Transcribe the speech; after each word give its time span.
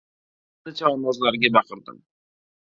O‘zimizning 0.63 0.79
chavandozlarga 0.79 1.53
baqirdim: 1.61 2.05